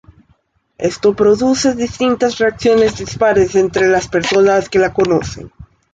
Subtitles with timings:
[0.79, 5.51] Esto produce distintas reacciones dispares entre las personas que la conocen.